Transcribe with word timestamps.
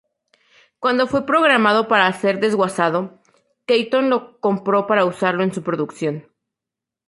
Cuando 0.79 1.05
fue 1.05 1.27
programado 1.27 1.87
para 1.87 2.11
ser 2.13 2.39
desguazado, 2.39 3.21
Keaton 3.67 4.09
lo 4.09 4.39
compró 4.39 4.87
para 4.87 5.05
usarlo 5.05 5.43
en 5.43 5.53
su 5.53 5.61
producción. 5.61 6.27